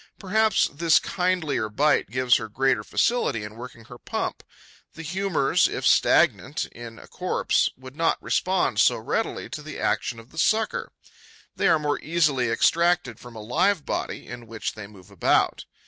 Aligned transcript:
Perhaps 0.17 0.71
this 0.73 0.97
kindlier 0.99 1.69
bite 1.69 2.09
gives 2.09 2.37
her 2.37 2.47
greater 2.49 2.83
facility 2.83 3.43
in 3.43 3.53
working 3.55 3.85
her 3.85 3.99
pump. 3.99 4.41
The 4.95 5.03
humours, 5.03 5.67
if 5.67 5.85
stagnant, 5.85 6.65
in 6.71 6.97
a 6.97 7.07
corpse, 7.07 7.69
would 7.77 7.95
not 7.95 8.17
respond 8.19 8.79
so 8.79 8.97
readily 8.97 9.47
to 9.49 9.61
the 9.61 9.79
action 9.79 10.19
of 10.19 10.31
the 10.31 10.39
sucker; 10.39 10.91
they 11.55 11.67
are 11.67 11.77
more 11.77 11.99
easily 11.99 12.49
extracted 12.49 13.19
from 13.19 13.35
a 13.35 13.41
live 13.43 13.85
body, 13.85 14.25
in 14.25 14.47
which 14.47 14.73
they 14.73 14.87
move 14.87 15.11
about. 15.11 15.65